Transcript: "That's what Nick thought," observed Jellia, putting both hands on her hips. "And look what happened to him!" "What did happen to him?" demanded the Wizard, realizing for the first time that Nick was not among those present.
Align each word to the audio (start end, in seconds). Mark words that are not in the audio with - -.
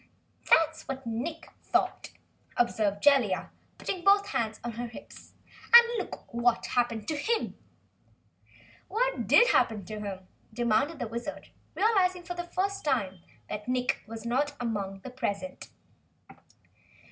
"That's 0.49 0.87
what 0.87 1.05
Nick 1.05 1.51
thought," 1.61 2.09
observed 2.57 3.03
Jellia, 3.03 3.51
putting 3.77 4.03
both 4.03 4.29
hands 4.29 4.59
on 4.63 4.71
her 4.71 4.87
hips. 4.87 5.33
"And 5.71 5.85
look 5.99 6.33
what 6.33 6.65
happened 6.65 7.07
to 7.07 7.15
him!" 7.17 7.55
"What 8.87 9.27
did 9.27 9.49
happen 9.49 9.85
to 9.85 9.99
him?" 9.99 10.27
demanded 10.51 10.97
the 10.97 11.07
Wizard, 11.07 11.49
realizing 11.75 12.23
for 12.23 12.33
the 12.33 12.45
first 12.45 12.83
time 12.83 13.19
that 13.47 13.67
Nick 13.67 14.01
was 14.07 14.25
not 14.25 14.55
among 14.59 15.01
those 15.01 15.13
present. 15.13 15.69